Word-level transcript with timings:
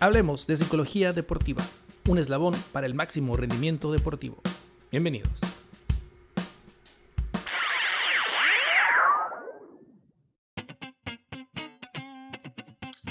Hablemos 0.00 0.46
de 0.46 0.54
psicología 0.54 1.10
deportiva, 1.12 1.64
un 2.06 2.18
eslabón 2.18 2.54
para 2.70 2.86
el 2.86 2.94
máximo 2.94 3.36
rendimiento 3.36 3.90
deportivo. 3.90 4.40
Bienvenidos. 4.92 5.40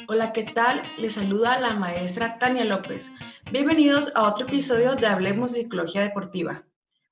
Hola, 0.08 0.32
¿qué 0.32 0.44
tal? 0.44 0.82
Les 0.98 1.16
saluda 1.16 1.60
la 1.60 1.74
maestra 1.74 2.40
Tania 2.40 2.64
López. 2.64 3.12
Bienvenidos 3.52 4.16
a 4.16 4.24
otro 4.24 4.48
episodio 4.48 4.96
de 4.96 5.08
Hablemos 5.08 5.52
de 5.52 5.64
Psicología 5.64 6.04
Deportiva, 6.04 6.64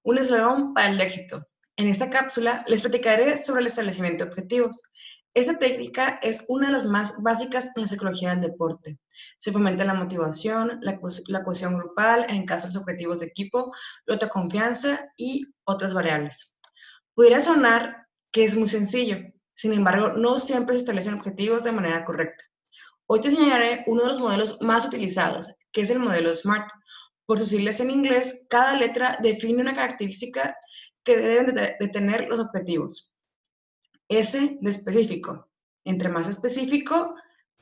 un 0.03 0.17
eslabón 0.17 0.73
para 0.73 0.87
el 0.87 1.01
éxito. 1.01 1.45
En 1.75 1.89
esta 1.89 2.09
cápsula 2.09 2.63
les 2.69 2.81
platicaré 2.81 3.35
sobre 3.35 3.59
el 3.59 3.67
establecimiento 3.67 4.23
de 4.23 4.29
objetivos. 4.29 4.81
Esta 5.35 5.59
técnica 5.59 6.17
es 6.23 6.45
una 6.47 6.67
de 6.67 6.71
las 6.73 6.85
más 6.85 7.21
básicas 7.21 7.69
en 7.75 7.81
la 7.81 7.87
psicología 7.87 8.29
del 8.29 8.51
deporte. 8.51 8.97
Se 9.37 9.51
fomenta 9.51 9.83
la 9.83 9.93
motivación, 9.93 10.79
la, 10.81 10.97
cohesión 11.43 11.77
grupal 11.77 12.25
en 12.29 12.45
casos 12.45 12.77
objetivos 12.77 13.19
de 13.19 13.25
equipo, 13.25 13.69
la 14.05 14.13
autoconfianza 14.13 15.11
y 15.17 15.45
otras 15.65 15.93
variables. 15.93 16.55
Pudiera 17.13 17.41
sonar 17.41 18.07
que 18.31 18.45
es 18.45 18.55
muy 18.55 18.69
sencillo, 18.69 19.17
sin 19.51 19.73
embargo, 19.73 20.13
no 20.13 20.37
siempre 20.37 20.75
se 20.75 20.83
establecen 20.83 21.15
objetivos 21.15 21.65
de 21.65 21.73
manera 21.73 22.05
correcta. 22.05 22.45
Hoy 23.05 23.19
te 23.19 23.27
enseñaré 23.27 23.83
uno 23.87 24.03
de 24.03 24.07
los 24.07 24.21
modelos 24.21 24.61
más 24.61 24.85
utilizados, 24.85 25.53
que 25.73 25.81
es 25.81 25.89
el 25.89 25.99
modelo 25.99 26.33
SMART. 26.33 26.69
Por 27.25 27.39
sus 27.39 27.49
siglas 27.49 27.81
en 27.81 27.89
inglés, 27.89 28.45
cada 28.49 28.77
letra 28.77 29.19
define 29.21 29.61
una 29.61 29.73
característica 29.73 30.55
que 31.03 31.17
deben 31.17 31.55
de 31.55 31.87
tener 31.89 32.29
los 32.29 32.39
objetivos. 32.39 33.11
S 34.09 34.57
de 34.61 34.69
específico. 34.69 35.49
Entre 35.83 36.09
más 36.09 36.27
específico, 36.27 37.15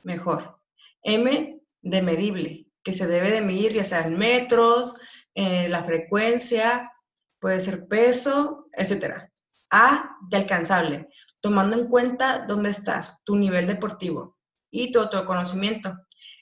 mejor. 0.03 0.59
M 1.03 1.59
de 1.81 2.02
medible, 2.02 2.67
que 2.83 2.94
se 2.94 3.08
debe 3.08 3.31
de 3.31 3.41
medir 3.41 3.73
ya 3.73 3.83
sea 3.83 4.05
en 4.08 4.17
metros, 4.17 4.97
la 5.36 5.83
frecuencia, 5.83 6.91
puede 7.39 7.59
ser 7.59 7.88
peso, 7.88 8.67
etc. 8.73 9.30
A 9.71 10.17
de 10.30 10.38
alcanzable, 10.38 11.09
tomando 11.41 11.77
en 11.77 11.88
cuenta 11.88 12.45
dónde 12.47 12.69
estás, 12.69 13.21
tu 13.23 13.36
nivel 13.36 13.67
deportivo 13.67 14.38
y 14.71 14.91
tu 14.91 14.99
autoconocimiento. 14.99 15.94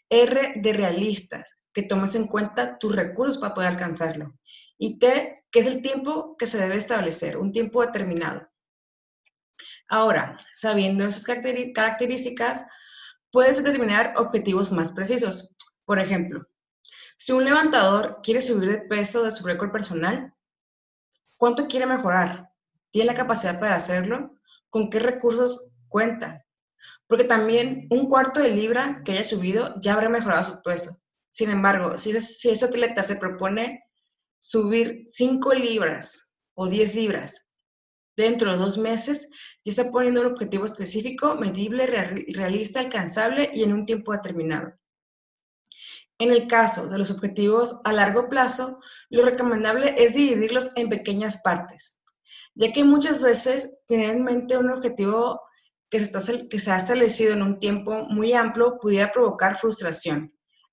R 0.10 0.54
de 0.58 0.74
realistas, 0.74 1.58
que 1.74 1.84
tomes 1.84 2.16
en 2.16 2.28
cuenta 2.28 2.78
tus 2.78 2.96
recursos 2.96 3.38
para 3.38 3.54
poder 3.54 3.70
alcanzarlo. 3.70 4.38
Y 4.78 5.00
T, 5.00 5.46
que 5.50 5.60
es 5.60 5.68
el 5.68 5.82
tiempo 5.82 6.36
que 6.38 6.48
se 6.48 6.58
debe 6.58 6.76
establecer, 6.76 7.38
un 7.38 7.52
tiempo 7.52 7.82
determinado. 7.82 8.48
Ahora, 9.92 10.38
sabiendo 10.54 11.06
esas 11.06 11.26
características, 11.26 12.66
puedes 13.30 13.62
determinar 13.62 14.14
objetivos 14.16 14.72
más 14.72 14.94
precisos. 14.94 15.54
Por 15.84 16.00
ejemplo, 16.00 16.48
si 17.18 17.34
un 17.34 17.44
levantador 17.44 18.22
quiere 18.24 18.42
subir 18.42 18.70
de 18.72 18.78
peso 18.88 19.24
de 19.24 19.32
su 19.32 19.46
récord 19.46 19.70
personal, 19.70 20.34
¿cuánto 21.36 21.68
quiere 21.68 21.88
mejorar? 21.88 22.50
¿Tiene 22.92 23.08
la 23.08 23.18
capacidad 23.18 23.60
para 23.60 23.76
hacerlo? 23.76 24.38
¿Con 24.70 24.90
qué 24.90 25.00
recursos 25.00 25.68
cuenta? 25.90 26.46
Porque 27.06 27.26
también 27.26 27.88
un 27.90 28.08
cuarto 28.08 28.40
de 28.40 28.52
libra 28.52 29.02
que 29.04 29.12
haya 29.12 29.26
subido 29.26 29.76
ya 29.82 29.96
habrá 29.96 30.08
mejorado 30.08 30.46
su 30.46 30.62
peso. 30.62 31.02
Sin 31.30 31.50
embargo, 31.50 31.98
si, 31.98 32.12
ese 32.12 32.66
atleta 32.66 33.04
se 33.04 33.18
propone 33.18 33.84
subir 34.40 35.04
5 35.08 35.54
libras 35.54 36.32
o 36.54 36.70
10 36.70 36.96
libras 36.96 37.51
dentro 38.22 38.52
de 38.52 38.58
dos 38.58 38.78
meses, 38.78 39.30
ya 39.64 39.72
está 39.72 39.92
poniendo 39.92 40.22
un 40.22 40.28
objetivo 40.28 40.66
específico, 40.66 41.36
medible, 41.36 41.86
realista, 41.88 42.80
alcanzable 42.80 43.50
y 43.54 43.64
en 43.64 43.74
un 43.74 43.86
tiempo 43.86 44.14
determinado. 44.14 44.74
En 46.20 46.30
el 46.30 46.48
caso 46.48 46.88
de 46.88 47.00
los 47.00 47.10
objetivos 47.10 47.82
a 47.84 47.92
largo 47.92 48.30
plazo, 48.30 48.80
lo 49.10 49.26
recomendable 49.26 49.96
es 49.98 50.14
dividirlos 50.14 50.70
en 50.76 50.88
pequeñas 50.88 51.42
partes, 51.42 52.00
ya 52.54 52.72
que 52.72 52.84
muchas 52.84 53.22
veces 53.22 53.80
tener 53.88 54.12
en 54.12 54.24
mente 54.24 54.58
un 54.58 54.70
objetivo 54.70 55.42
que 55.90 56.00
se, 56.00 56.06
está, 56.06 56.20
que 56.48 56.60
se 56.60 56.72
ha 56.72 56.76
establecido 56.76 57.34
en 57.34 57.42
un 57.42 57.60
tiempo 57.60 58.06
muy 58.06 58.34
amplio 58.34 58.78
pudiera 58.80 59.12
provocar 59.12 59.58
frustración. 59.58 60.32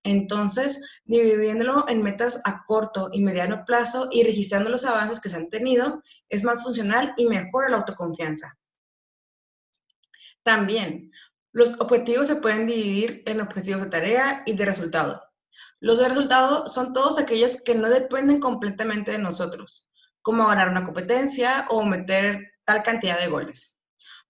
Entonces, 0.09 0.83
dividiéndolo 1.05 1.85
en 1.87 2.03
metas 2.03 2.41
a 2.47 2.65
corto 2.65 3.11
y 3.13 3.23
mediano 3.23 3.63
plazo 3.67 4.09
y 4.11 4.25
registrando 4.25 4.71
los 4.71 4.87
avances 4.87 5.21
que 5.21 5.29
se 5.29 5.37
han 5.37 5.51
tenido, 5.51 6.03
es 6.31 6.45
más 6.45 6.63
funcional 6.63 7.13
y 7.19 7.27
mejora 7.27 7.69
la 7.69 7.77
autoconfianza. 7.77 8.57
También, 10.43 11.13
los 11.53 11.79
objetivos 11.79 12.27
se 12.27 12.37
pueden 12.37 12.67
dividir 12.67 13.23
en 13.27 13.43
objetivos 13.43 13.83
de 13.83 13.91
tarea 13.91 14.43
y 14.47 14.55
de 14.55 14.65
resultado. 14.65 15.23
Los 15.79 15.99
de 15.99 16.09
resultado 16.09 16.69
son 16.69 16.95
todos 16.95 17.19
aquellos 17.19 17.63
que 17.63 17.75
no 17.75 17.91
dependen 17.91 18.41
completamente 18.41 19.13
de 19.13 19.19
nosotros, 19.19 19.91
como 20.23 20.47
ganar 20.47 20.71
una 20.71 20.85
competencia 20.85 21.67
o 21.69 21.85
meter 21.85 22.55
tal 22.65 22.83
cantidad 22.83 23.21
de 23.21 23.29
goles, 23.29 23.79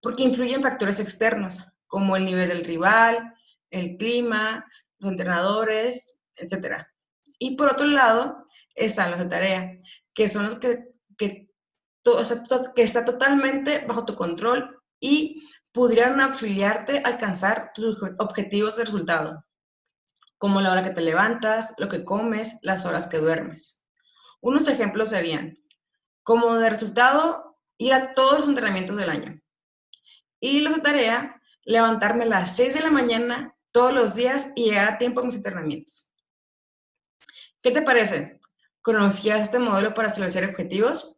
porque 0.03 0.25
influyen 0.25 0.61
factores 0.61 0.99
externos, 0.99 1.63
como 1.87 2.17
el 2.17 2.25
nivel 2.25 2.49
del 2.49 2.65
rival, 2.65 3.33
el 3.71 3.97
clima, 3.97 4.67
los 4.99 5.11
entrenadores, 5.11 6.21
etc. 6.37 6.85
Y 7.39 7.57
por 7.57 7.71
otro 7.73 7.87
lado 7.87 8.45
están 8.75 9.11
los 9.11 9.21
de 9.21 9.27
tarea, 9.27 9.79
que 10.15 10.29
son 10.29 10.47
los 10.47 10.57
que, 10.57 10.89
que, 11.17 11.49
está 12.77 13.05
totalmente 13.05 13.85
bajo 13.87 14.05
tu 14.05 14.15
control 14.15 14.81
y 15.01 15.43
pudieran 15.73 16.21
auxiliarte 16.21 17.03
a 17.05 17.09
alcanzar 17.09 17.73
tus 17.75 17.97
objetivos 18.19 18.77
de 18.77 18.85
resultado, 18.85 19.45
como 20.39 20.61
la 20.61 20.73
hora 20.73 20.83
que 20.83 20.91
te 20.91 21.03
levantas, 21.03 21.75
lo 21.79 21.89
que 21.89 22.05
comes, 22.05 22.59
las 22.63 22.87
horas 22.87 23.07
que 23.07 23.19
duermes. 23.19 23.83
Unos 24.41 24.69
ejemplos 24.69 25.11
serían, 25.11 25.59
como 26.23 26.57
de 26.57 26.71
resultado, 26.71 27.59
ir 27.77 27.93
a 27.93 28.15
todos 28.15 28.39
los 28.39 28.49
entrenamientos 28.49 28.97
del 28.97 29.11
año. 29.11 29.41
Y 30.41 30.61
los 30.61 30.75
de 30.75 30.81
tarea, 30.81 31.41
levantarme 31.65 32.25
a 32.25 32.29
las 32.29 32.57
6 32.57 32.75
de 32.75 32.81
la 32.81 32.91
mañana 32.91 33.55
todos 33.73 33.93
los 33.93 34.15
días 34.15 34.51
y 34.57 34.75
a 34.75 34.99
tiempo 34.99 35.21
a 35.21 35.25
mis 35.25 35.37
entrenamientos. 35.37 36.13
¿Qué 37.63 37.71
te 37.71 37.83
parece? 37.83 38.41
¿Conocías 38.83 39.41
este 39.41 39.59
modelo 39.59 39.95
para 39.95 40.09
establecer 40.09 40.49
objetivos? 40.49 41.17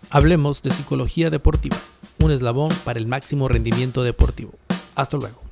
Hablemos 0.10 0.62
de 0.62 0.72
psicología 0.72 1.30
deportiva, 1.30 1.78
un 2.20 2.32
eslabón 2.32 2.72
para 2.84 3.00
el 3.00 3.08
máximo 3.08 3.48
rendimiento 3.48 4.04
deportivo. 4.04 4.52
Hasta 4.96 5.18
luego. 5.18 5.51